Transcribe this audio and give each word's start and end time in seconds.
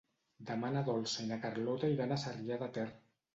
Demà 0.45 0.71
na 0.75 0.81
Dolça 0.87 1.25
i 1.25 1.29
na 1.33 1.37
Carlota 1.43 1.91
iran 1.97 2.17
a 2.17 2.19
Sarrià 2.25 2.59
de 2.65 2.71
Ter. 2.79 2.89